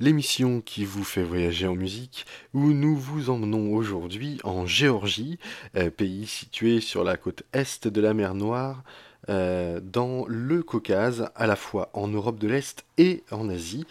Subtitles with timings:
[0.00, 5.38] l'émission qui vous fait voyager en musique, où nous vous emmenons aujourd'hui en Géorgie,
[5.76, 8.82] euh, pays situé sur la côte est de la mer Noire,
[9.28, 13.84] euh, dans le Caucase, à la fois en Europe de l'Est et en Asie.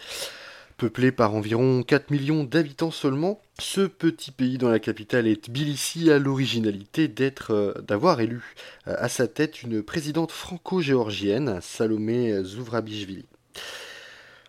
[0.78, 6.10] Peuplé par environ 4 millions d'habitants seulement, ce petit pays dont la capitale est Tbilissi
[6.10, 13.24] a l'originalité d'être, euh, d'avoir élu à sa tête une présidente franco-géorgienne, Salomé Zouvrabishvili.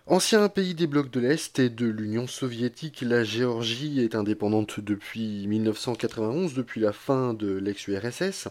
[0.09, 5.45] Ancien pays des blocs de l'Est et de l'Union soviétique, la Géorgie est indépendante depuis
[5.47, 8.47] 1991, depuis la fin de l'ex-URSS,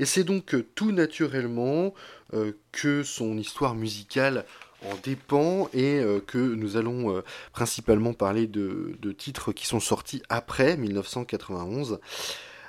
[0.00, 1.94] et c'est donc tout naturellement
[2.34, 4.44] euh, que son histoire musicale
[4.84, 10.22] en dépend et euh, que nous allons euh, principalement parler de, titres qui sont sortis
[10.28, 12.00] après 1991.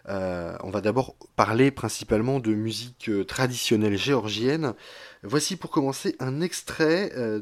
[0.09, 4.73] Euh, on va d'abord parler principalement de musique traditionnelle géorgienne.
[5.23, 7.39] Voici pour commencer un extrait de,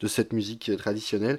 [0.00, 1.38] de, cette musique traditionnelle,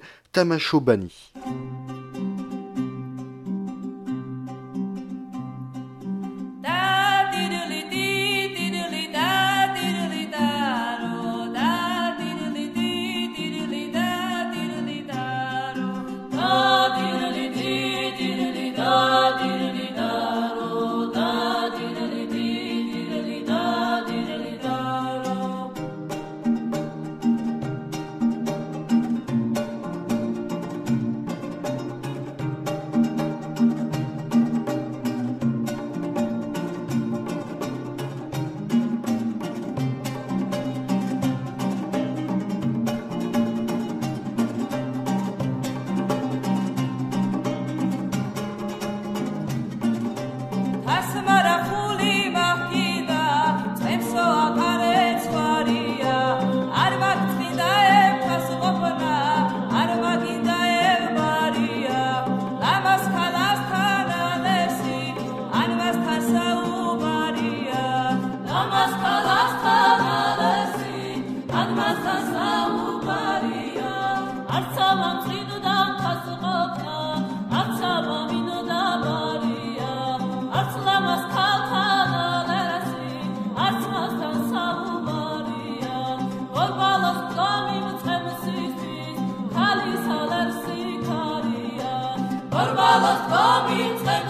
[93.37, 94.26] Habita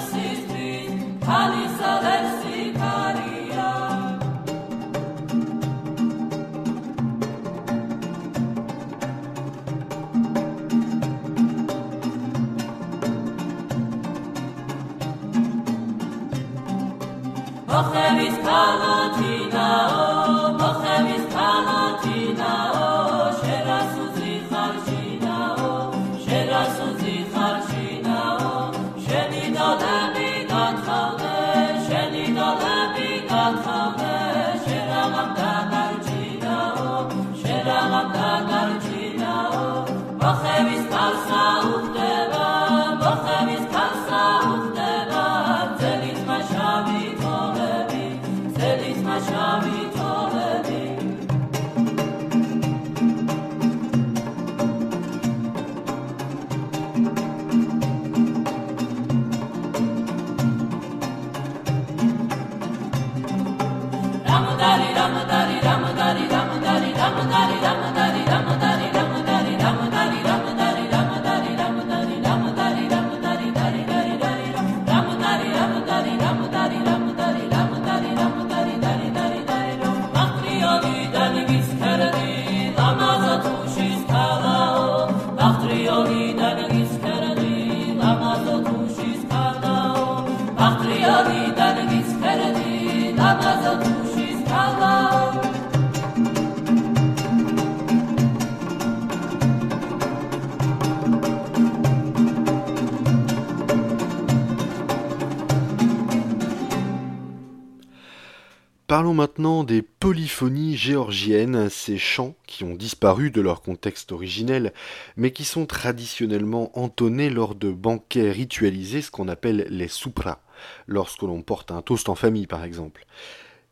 [108.87, 114.73] Parlons maintenant des polyphonies géorgiennes, ces chants qui ont disparu de leur contexte originel,
[115.17, 120.39] mais qui sont traditionnellement entonnés lors de banquets ritualisés, ce qu'on appelle les soupras,
[120.87, 123.05] lorsque l'on porte un toast en famille par exemple.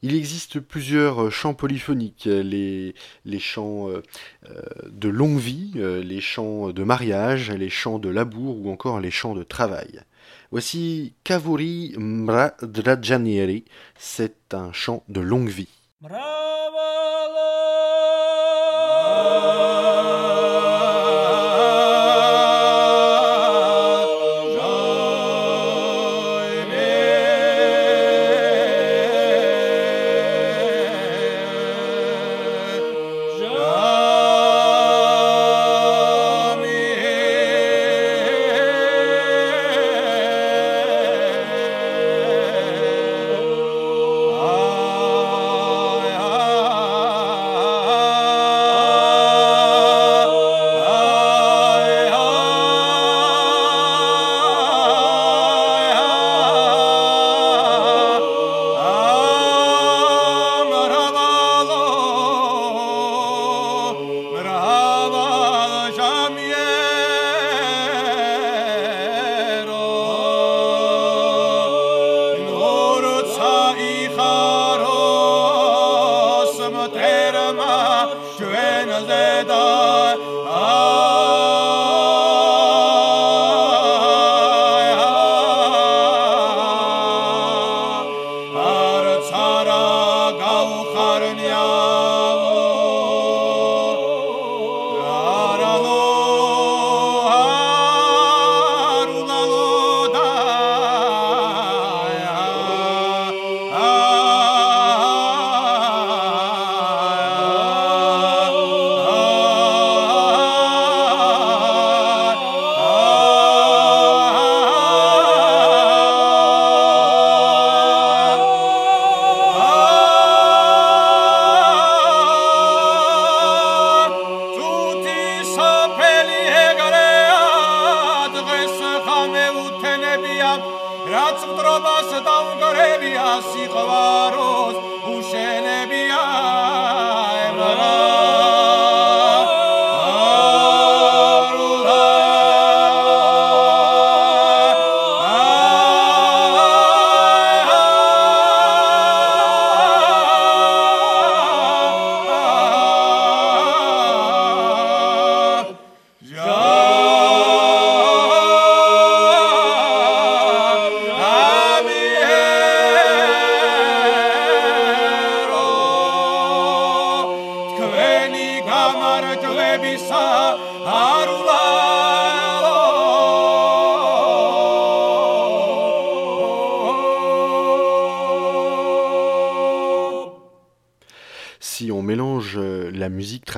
[0.02, 2.94] Il existe plusieurs chants polyphoniques, les,
[3.24, 4.04] les chants euh,
[4.48, 9.00] euh, de longue vie, euh, les chants de mariage, les chants de labour ou encore
[9.00, 10.02] les chants de travail.
[10.52, 13.66] Voici Kavuri Mradrajanieri,
[13.98, 15.70] c'est un chant de longue vie.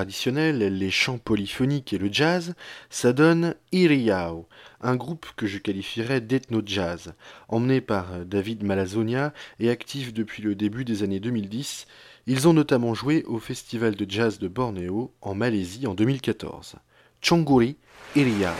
[0.05, 2.53] les chants polyphoniques et le jazz,
[2.89, 4.47] ça donne Iriao,
[4.81, 7.13] un groupe que je qualifierais d'ethno-jazz,
[7.47, 11.87] emmené par David Malazonia et actif depuis le début des années 2010.
[12.27, 16.75] Ils ont notamment joué au festival de jazz de Bornéo en Malaisie en 2014.
[17.21, 17.77] Chonguri
[18.15, 18.53] Iriao.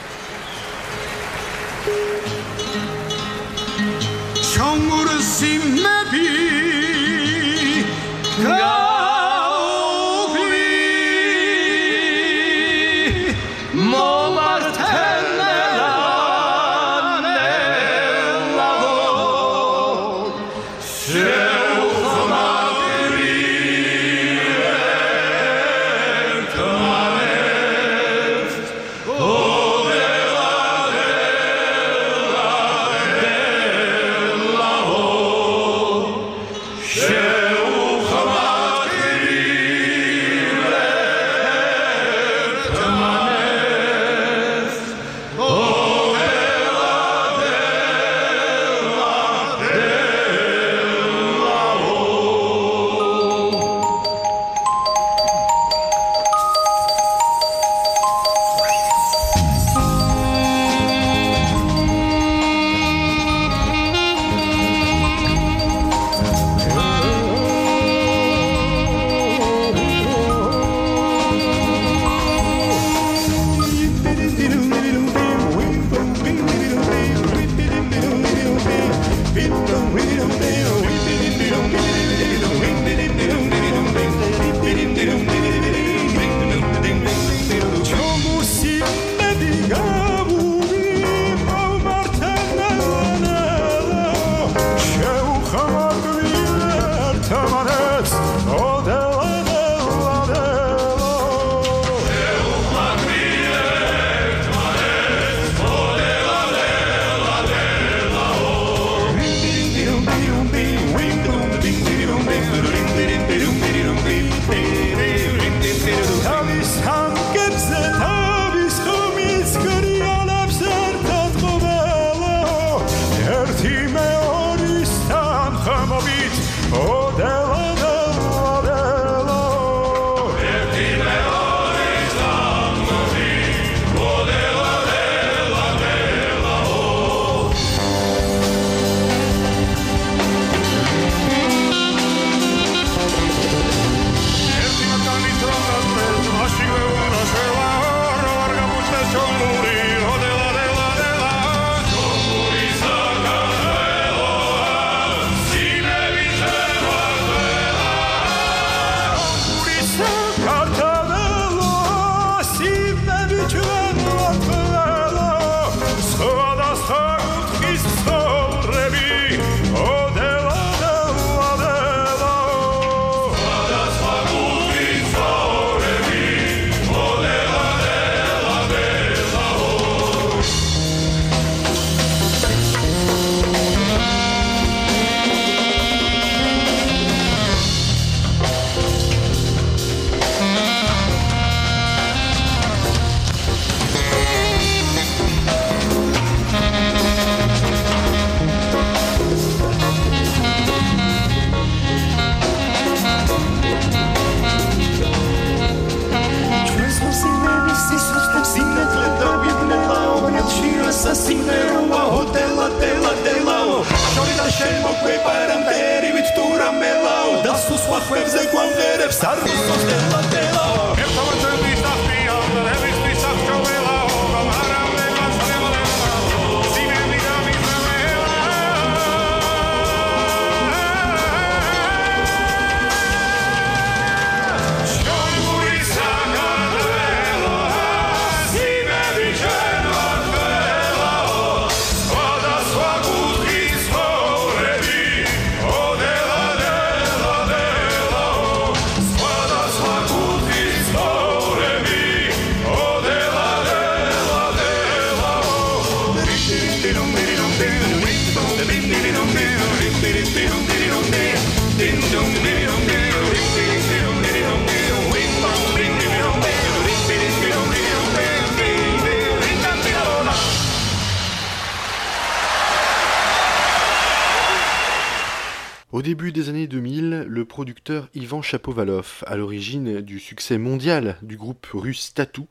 [278.14, 282.48] Ivan Chapovalov, à l'origine du succès mondial du groupe russe Tattoo,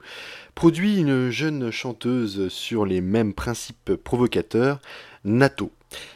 [0.55, 4.81] produit une jeune chanteuse sur les mêmes principes provocateurs,
[5.25, 5.73] Nato.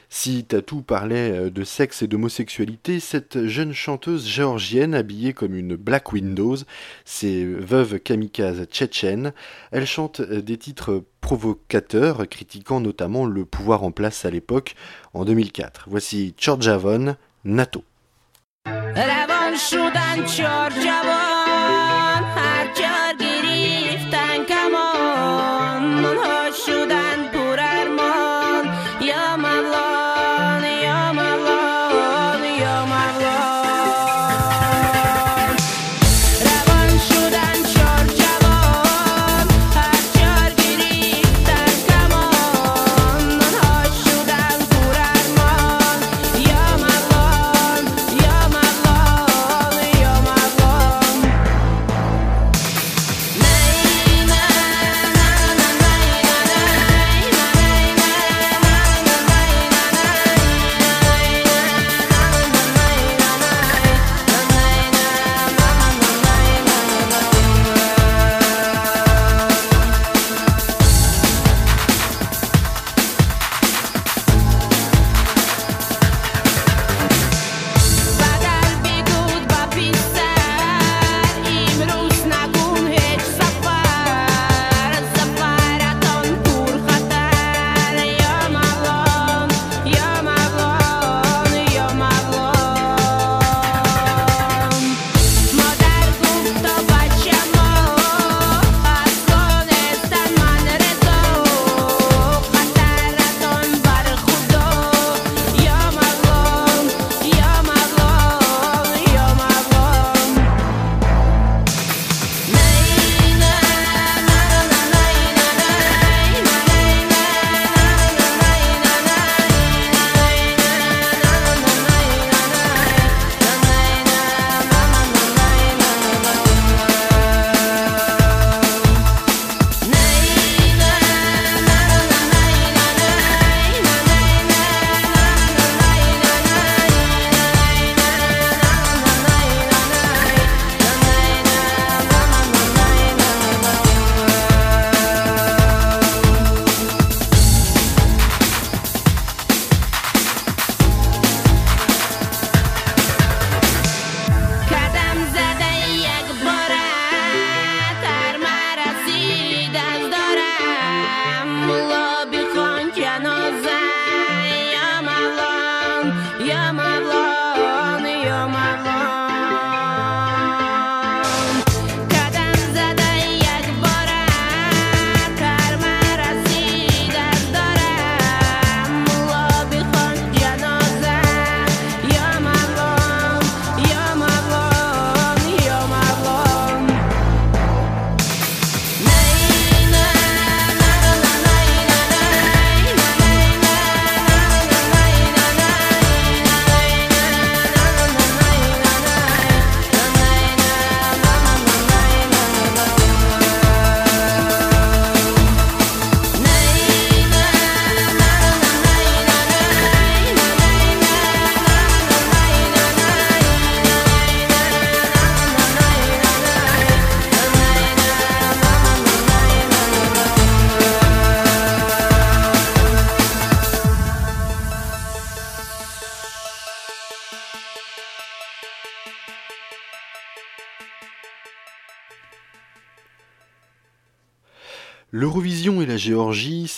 [0.09, 5.77] Si Tatou parlait euh, de sexe et d'homosexualité, cette jeune chanteuse géorgienne habillée comme une
[5.77, 6.57] Black Windows,
[7.05, 9.33] c'est veuve kamikaze tchétchène,
[9.71, 14.75] elle chante euh, des titres provocateurs critiquant notamment le pouvoir en place à l'époque
[15.15, 15.87] en 2004.
[15.89, 17.85] Voici Tchorjavon, NATO.
[18.97, 21.20] روان شدن چار جوان.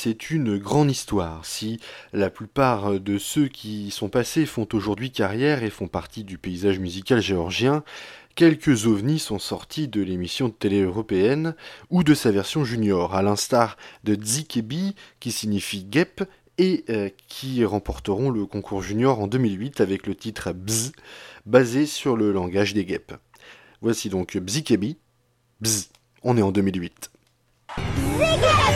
[0.02, 1.46] C'est une grande histoire.
[1.46, 1.78] Si
[2.12, 6.38] la plupart de ceux qui y sont passés font aujourd'hui carrière et font partie du
[6.38, 7.84] paysage musical géorgien,
[8.34, 11.54] quelques ovnis sont sortis de l'émission de télé européenne
[11.88, 16.24] ou de sa version junior, à l'instar de Dzikebi, qui signifie guêpe,
[16.58, 20.90] et euh, qui remporteront le concours junior en 2008 avec le titre Bzz,
[21.46, 23.14] basé sur le langage des guêpes.
[23.80, 24.98] Voici donc Bzikebi,
[25.60, 25.90] Bzz,
[26.24, 27.12] on est en 2008.
[28.18, 28.71] Ziggy!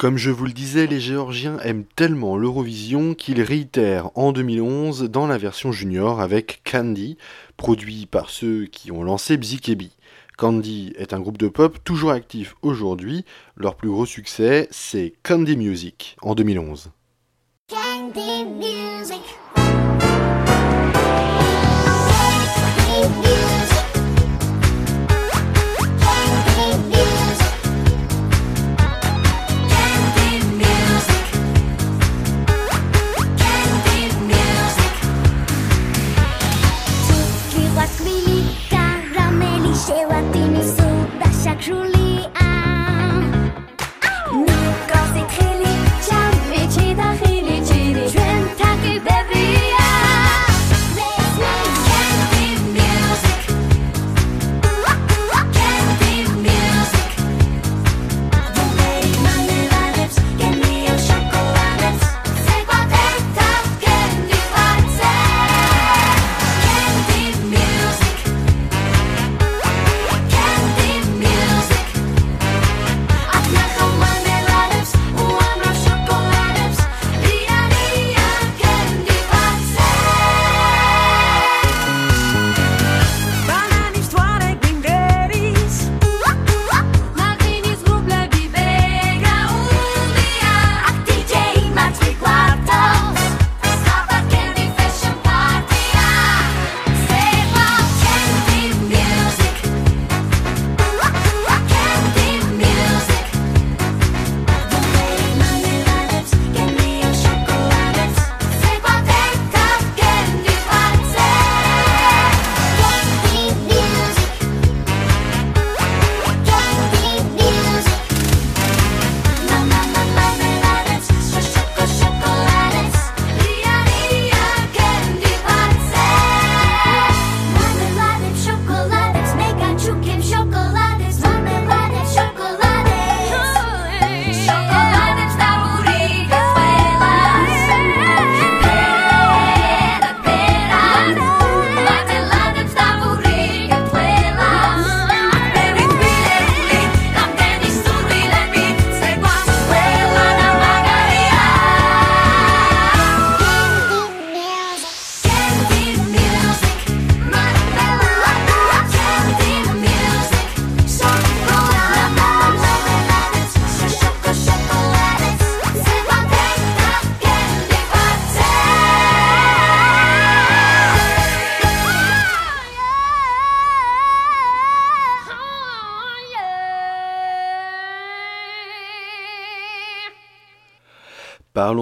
[0.00, 5.26] Comme je vous le disais, les Géorgiens aiment tellement l'Eurovision qu'ils réitèrent en 2011 dans
[5.26, 7.18] la version junior avec Candy,
[7.58, 9.94] produit par ceux qui ont lancé Bzikebi.
[10.38, 13.26] Candy est un groupe de pop toujours actif aujourd'hui.
[13.58, 16.92] Leur plus gros succès, c'est Candy Music en 2011.
[17.68, 18.89] Candy Music.
[41.42, 41.99] 下课林。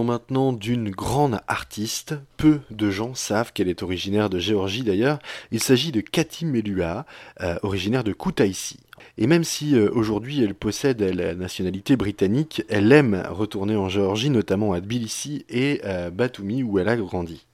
[0.05, 2.15] Maintenant d'une grande artiste.
[2.37, 5.19] Peu de gens savent qu'elle est originaire de Géorgie d'ailleurs.
[5.53, 7.05] Il s'agit de Cathy Melua,
[7.41, 8.79] euh, originaire de Kutaisi.
[9.17, 14.31] Et même si euh, aujourd'hui elle possède la nationalité britannique, elle aime retourner en Géorgie,
[14.31, 17.47] notamment à Tbilissi et à Batumi où elle a grandi.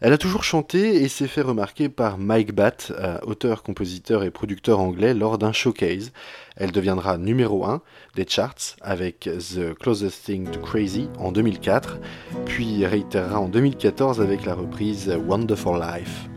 [0.00, 4.30] Elle a toujours chanté et s'est fait remarquer par Mike Batt, euh, auteur, compositeur et
[4.30, 6.12] producteur anglais, lors d'un showcase.
[6.56, 7.82] Elle deviendra numéro 1
[8.14, 11.98] des charts avec The Closest Thing to Crazy en 2004,
[12.46, 16.28] puis réitérera en 2014 avec la reprise Wonderful Life.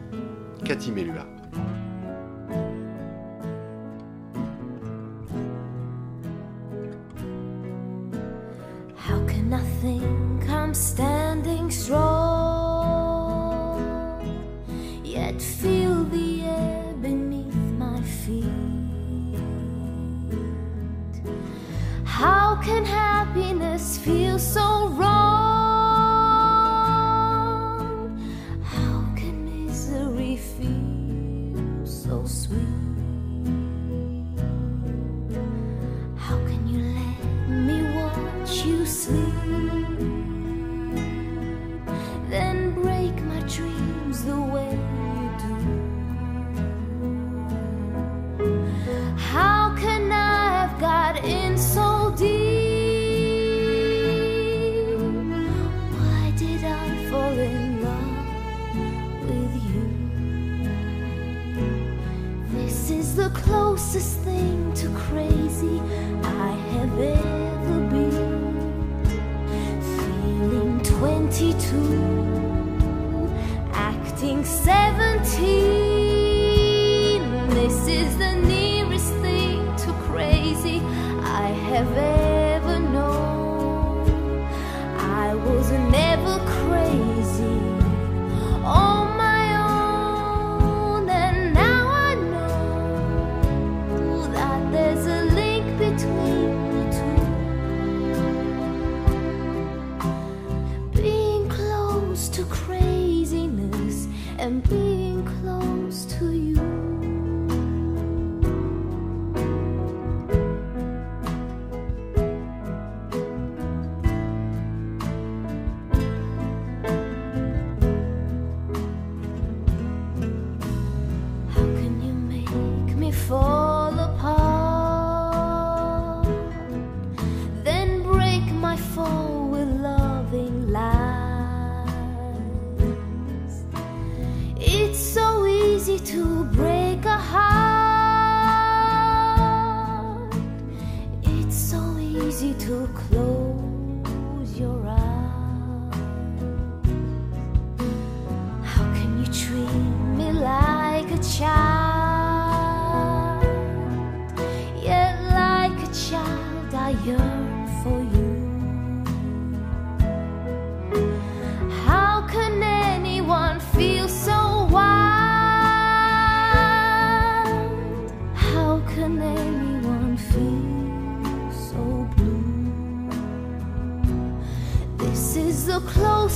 [0.65, 1.30] Cathy Melua.
[22.61, 25.50] Can happiness feel so wrong?
[63.91, 65.81] closest thing to crazy
[66.23, 69.03] I have ever been.
[69.81, 72.10] Feeling 22.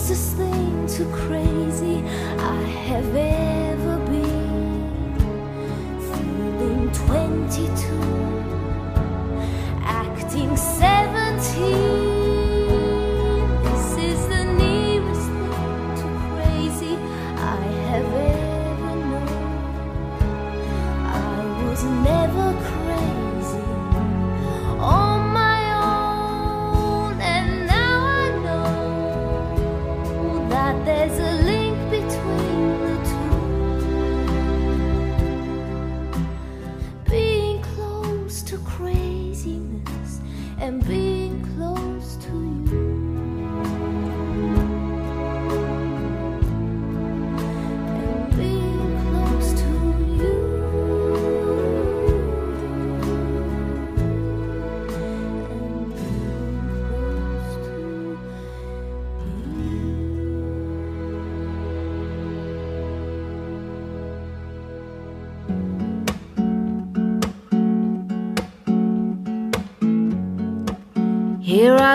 [0.08, 2.04] This thing to crazy
[2.38, 5.16] I have ever been.
[6.00, 8.25] Feeling 22.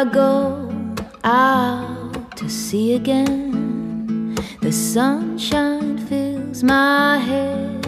[0.01, 0.67] I go
[1.25, 7.87] out to sea again, the sunshine fills my head,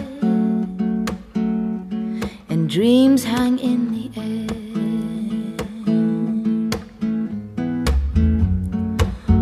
[2.49, 4.47] and dreams hang in the air.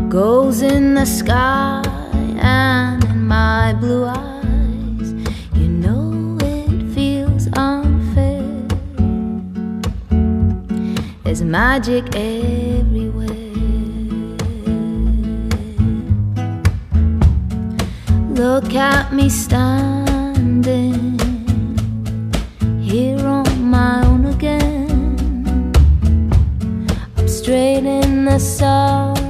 [0.07, 1.83] Goes in the sky
[2.39, 4.30] and in my blue eyes
[11.41, 13.27] There's magic everywhere.
[18.29, 21.17] Look at me standing
[22.79, 25.73] here on my own again.
[27.17, 29.20] I'm straight in the sun.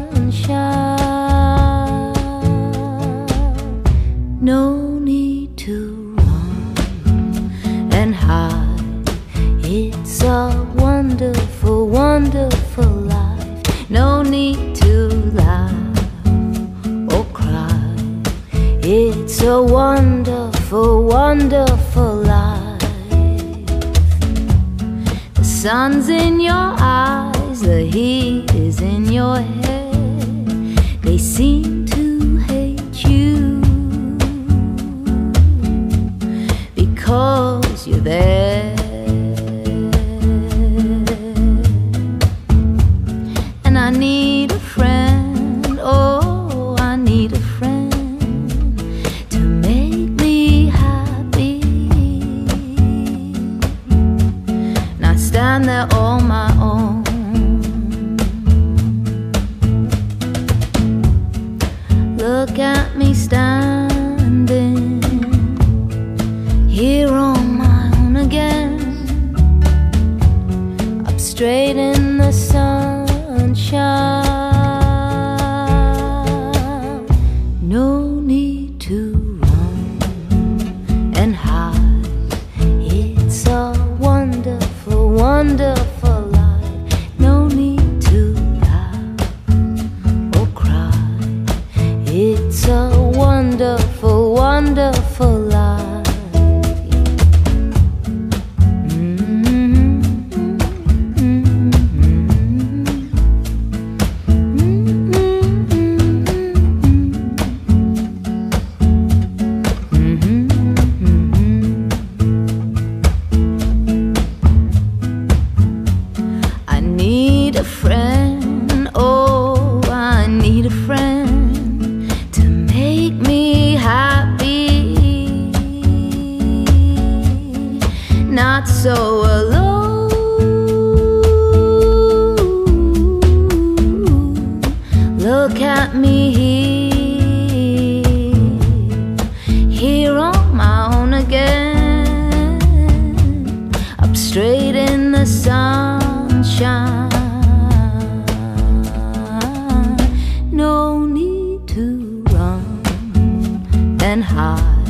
[154.32, 154.84] high.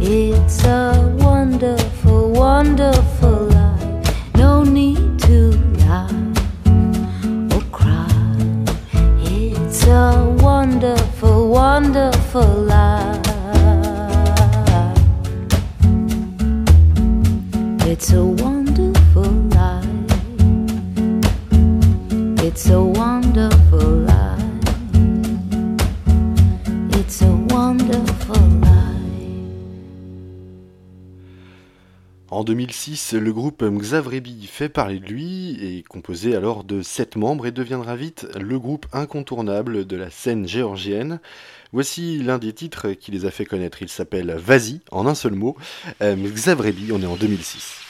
[0.00, 4.34] It's a wonderful, wonderful life.
[4.36, 5.52] No need to
[5.84, 6.32] lie
[7.54, 8.08] or cry.
[9.20, 13.20] It's a wonderful, wonderful life.
[17.90, 18.53] It's a wonderful
[32.46, 37.96] le groupe Xavrebi fait parler de lui, est composé alors de 7 membres et deviendra
[37.96, 41.20] vite le groupe incontournable de la scène géorgienne.
[41.72, 45.34] Voici l'un des titres qui les a fait connaître, il s'appelle Vas-y, en un seul
[45.34, 45.56] mot.
[46.02, 47.83] Euh, Xavrebi, on est en 2006.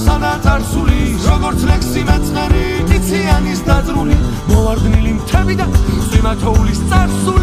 [0.00, 4.16] მოსადა წარსული როგორც ლექსი მეწყერი ტიციანის დაძრული
[4.48, 5.66] მოვარდნილი მთები და
[6.08, 7.39] წვიმათოვლის წარსული.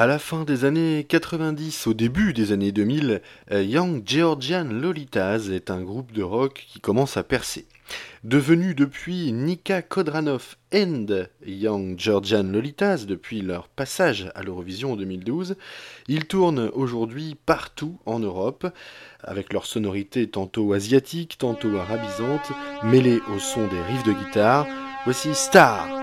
[0.00, 3.20] À la fin des années 90, au début des années 2000,
[3.52, 7.66] euh, Young Georgian Lolitas est un groupe de rock qui commence à percer.
[8.24, 15.56] Devenu depuis Nika Kodranov and Young Georgian Lolitas depuis leur passage à l'Eurovision en 2012,
[16.08, 18.66] ils tournent aujourd'hui partout en Europe,
[19.22, 22.52] avec leur sonorité tantôt asiatique, tantôt arabisante,
[22.84, 24.66] mêlée au son des riffs de guitare.
[25.04, 25.99] Voici Star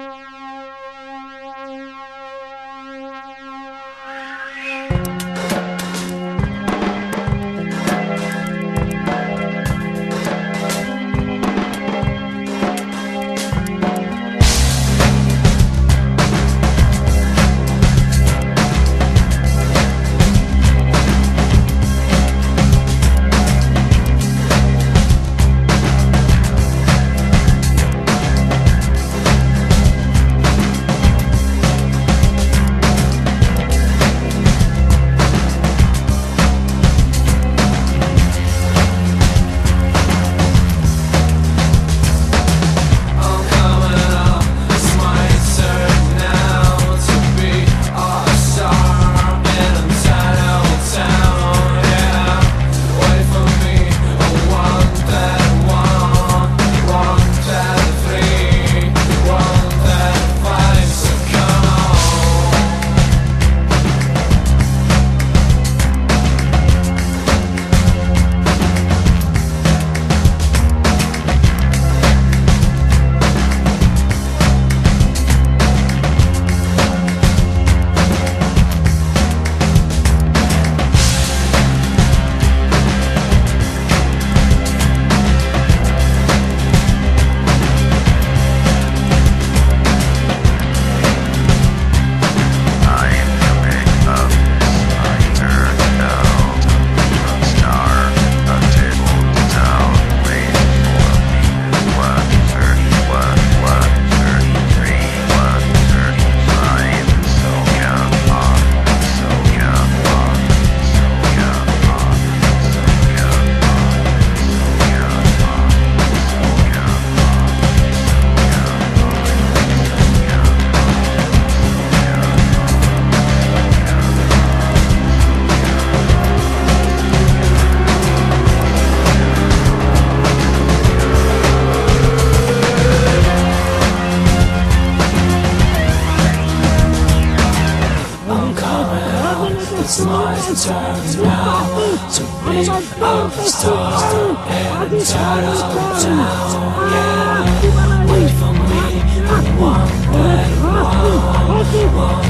[151.98, 152.27] wall.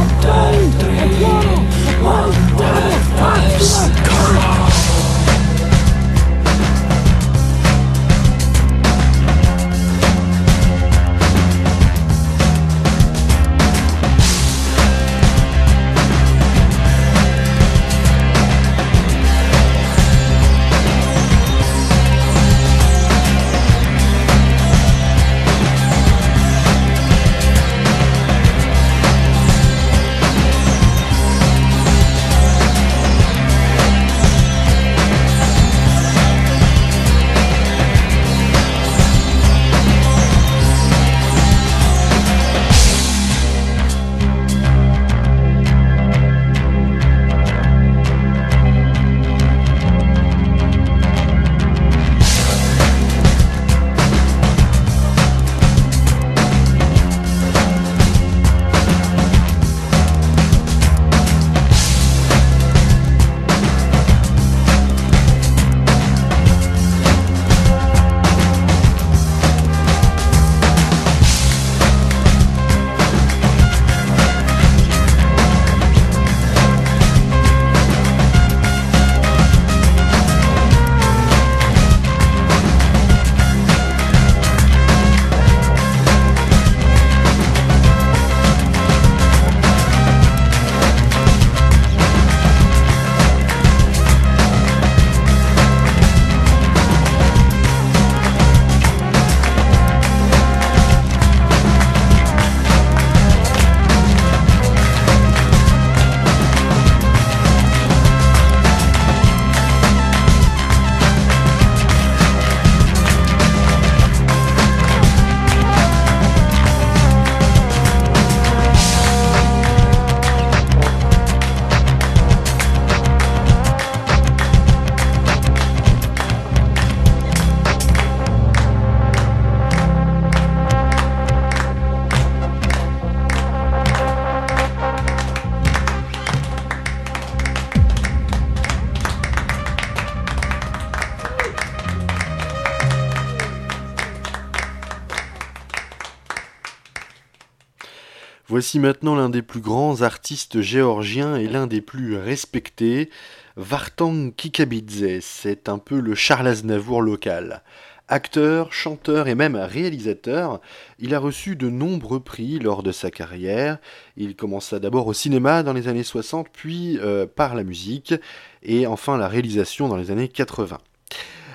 [148.58, 153.12] Voici maintenant l'un des plus grands artistes géorgiens et l'un des plus respectés,
[153.55, 155.20] Vartang Kikabidze.
[155.22, 157.62] C'est un peu le Charles Aznavour local.
[158.08, 160.60] Acteur, chanteur et même réalisateur,
[160.97, 163.78] il a reçu de nombreux prix lors de sa carrière.
[164.16, 168.16] Il commença d'abord au cinéma dans les années 60, puis euh, par la musique,
[168.64, 170.80] et enfin la réalisation dans les années 80.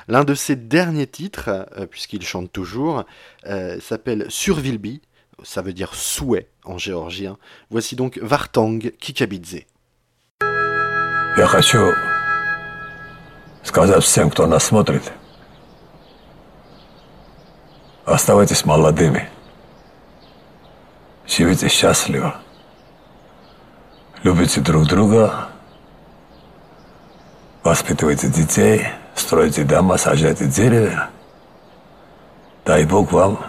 [0.06, 3.02] L'un de ses derniers titres, euh, puisqu'il chante toujours,
[3.46, 5.00] euh, s'appelle Survilbi,
[5.43, 7.37] ça veut dire souhait en géorgien.
[7.69, 9.65] Voici donc Vartang Kikabidze.
[11.37, 11.93] Я хочу
[13.63, 15.11] сказать всем, кто нас смотрит,
[18.05, 19.29] оставайтесь молодыми,
[21.27, 22.37] живите счастливо,
[24.23, 25.49] любите друг друга,
[27.63, 31.11] воспитывайте детей, стройте дома, сажайте деревья.
[32.65, 33.39] Дай Бог вам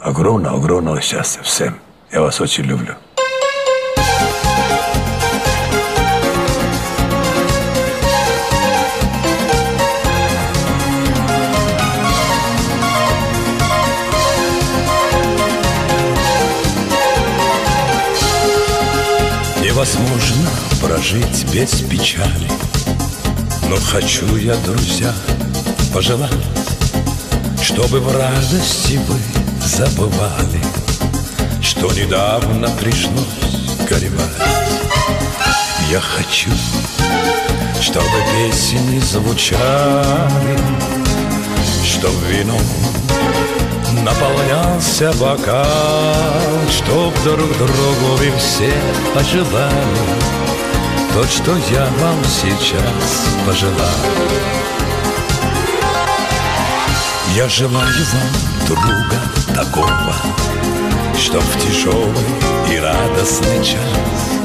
[0.00, 1.78] огромного-огромного счастья всем.
[2.10, 2.94] Я вас очень люблю.
[19.62, 20.50] Невозможно
[20.82, 22.48] прожить без печали
[23.68, 25.12] Но хочу я, друзья,
[25.94, 26.32] пожелать
[27.62, 30.62] Чтобы в радости вы забывали
[31.62, 34.48] Что недавно пришлось горевать
[35.90, 36.50] Я хочу,
[37.80, 40.58] чтобы песни звучали
[41.84, 42.62] Чтоб вином
[44.02, 45.66] наполнялся бокал
[46.70, 48.72] Чтоб друг другу вы все
[49.14, 50.08] пожелали
[51.12, 54.48] То, что я вам сейчас пожелаю.
[57.34, 59.20] Я желаю вам друга
[59.54, 60.14] такого
[61.18, 62.28] Чтоб в тяжелый
[62.70, 64.38] и радостный час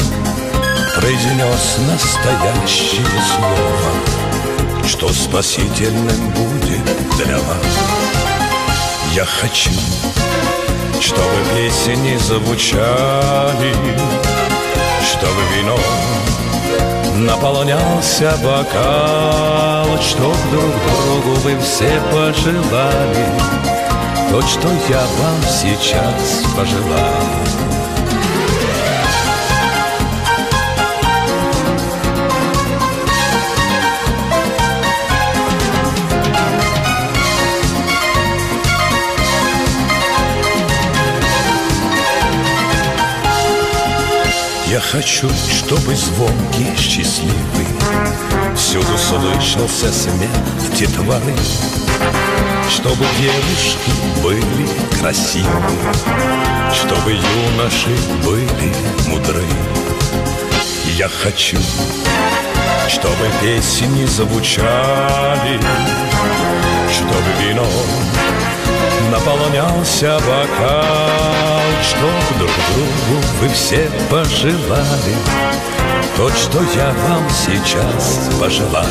[0.95, 3.05] Произнес настоящее
[3.35, 6.83] слово Что спасительным будет
[7.17, 7.93] для вас.
[9.13, 9.71] Я хочу,
[10.99, 13.75] чтобы песни звучали,
[15.03, 15.77] чтобы вино
[17.17, 23.82] наполнялся бокал, чтоб друг другу вы все пожелали
[24.33, 27.13] то, что я вам сейчас пожелаю.
[44.65, 47.67] Я хочу, чтобы звонкий, счастливый
[48.55, 50.31] Всюду слышался смех
[50.75, 51.35] детворы
[52.69, 53.91] Чтобы девушки
[54.21, 54.67] были
[54.99, 55.47] красивы
[56.73, 58.73] Чтобы юноши были
[59.07, 59.43] мудры.
[60.97, 61.57] Я хочу,
[62.87, 65.59] чтобы песни звучали
[66.91, 67.67] Чтобы вино
[69.11, 75.15] наполнялся бокал Чтоб друг другу вы все пожелали
[76.15, 78.85] То, что я вам сейчас пожелал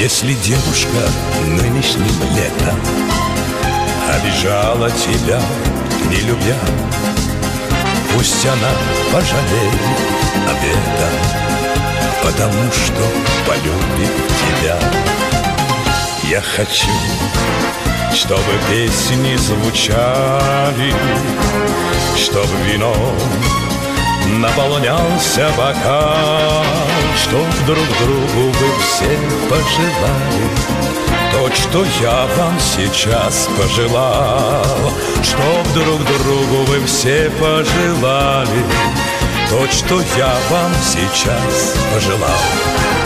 [0.00, 1.10] Если девушка
[1.46, 2.80] нынешним летом
[4.08, 5.38] Обижала тебя,
[6.08, 6.56] не любя
[8.14, 8.70] Пусть она
[9.12, 9.74] пожалеет
[10.48, 11.12] об этом
[12.22, 13.02] Потому что
[13.46, 14.78] полюбит тебя.
[16.30, 16.88] Я хочу,
[18.14, 20.94] чтобы песни звучали,
[22.16, 22.94] чтобы вино
[24.38, 26.64] наполнялся бокал,
[27.22, 29.18] чтоб друг другу вы все
[29.48, 30.50] пожелали
[31.32, 38.64] то, что я вам сейчас пожелал, чтоб друг другу вы все пожелали
[39.48, 42.99] то, что я вам сейчас пожелал.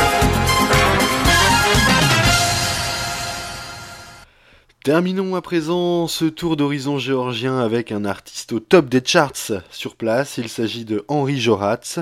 [4.85, 9.97] Terminons à présent ce tour d'horizon géorgien avec un artiste au top des charts sur
[9.97, 10.37] place.
[10.37, 12.01] Il s'agit de Henri Joratz.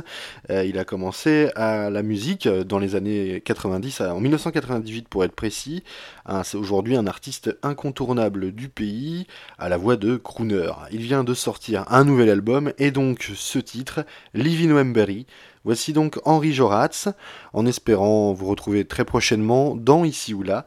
[0.51, 5.37] Euh, il a commencé à la musique dans les années 90, en 1998 pour être
[5.37, 5.85] précis.
[6.43, 9.29] C'est aujourd'hui un artiste incontournable du pays,
[9.59, 10.73] à la voix de crooner.
[10.91, 14.05] Il vient de sortir un nouvel album et donc ce titre,
[14.35, 15.27] Living Wembury.
[15.65, 17.11] Voici donc Henri Joratz,
[17.53, 20.67] en espérant vous retrouver très prochainement dans Ici ou là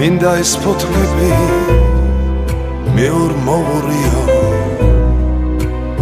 [0.00, 1.26] მინდა ეს ფოთლები
[2.96, 4.22] მეურ მოვურიო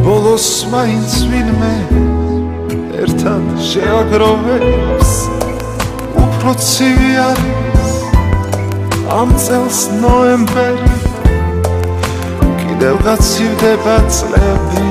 [0.05, 1.70] ბოლოს მაინც ვინმე
[3.03, 5.11] ერთად შეაგროვებს.
[6.24, 7.90] უფრო ცივი არის
[9.18, 10.94] ამ წელს ნოემბერი.
[12.61, 14.84] კიდევ გაცივდება წლები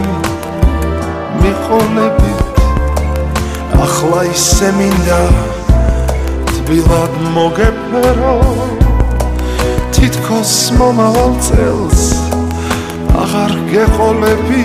[1.46, 2.60] მიყოლებით
[3.88, 5.22] ახლა ისე მინდა
[6.52, 8.36] თბილად მოგეფერო
[9.98, 12.02] თითქოს მომავალ წელს
[13.18, 14.62] აღარ გეყოლები.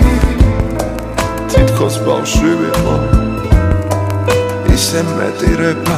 [1.49, 2.97] თითქოს ბავშვი ვიყო.
[4.75, 5.97] ისე მეტირება.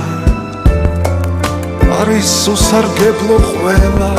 [2.00, 4.12] არის უსარგებლო ყველა.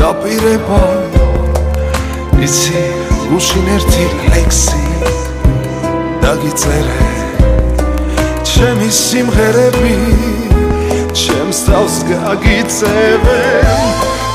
[0.00, 0.82] დაპირება.
[2.42, 2.82] იცი
[3.36, 4.84] უშინ ერთი ლექსი
[6.22, 7.02] დაგიწერე.
[8.42, 10.41] ჩემი სიმღერები
[11.12, 13.72] ჩემს თავს გაგიწევენ.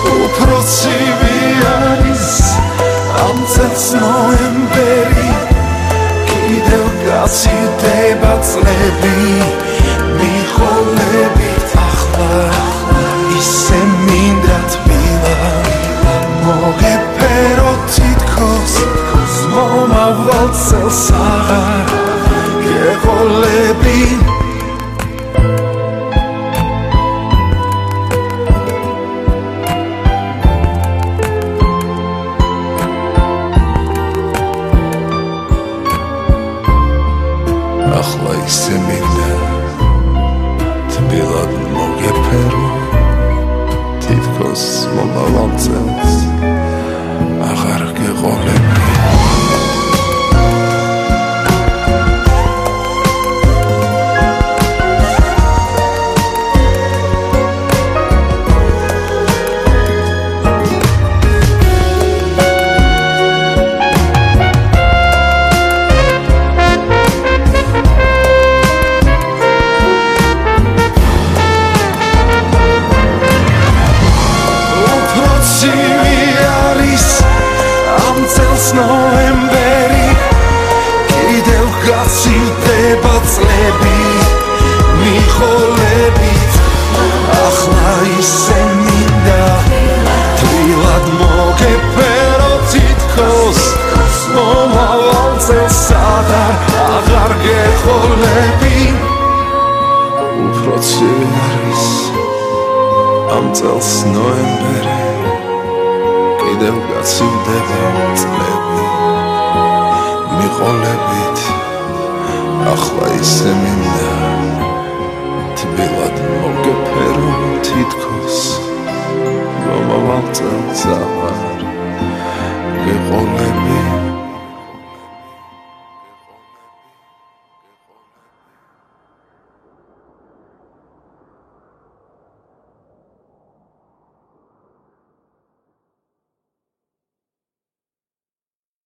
[0.06, 2.26] უფრო ცივი არის
[3.24, 5.32] ამ წელს ნოემბერი
[6.30, 9.16] კიდევ გაცივდება წლები
[10.20, 12.30] მიხოლებით ახლა
[13.40, 15.36] ისე მინდა თბილა
[16.46, 18.78] მოგეფერო თითქოს
[19.54, 21.96] მომავალ წელს აღარ
[22.64, 24.37] გეყოლები
[44.58, 46.16] თითქოს მომავალ წელს
[47.50, 48.57] აღარ გეყოლები